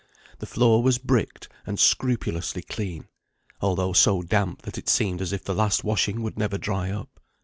[0.39, 3.07] The floor was bricked, and scrupulously clean,
[3.61, 7.19] although so damp that it seemed as if the last washing would never dry up.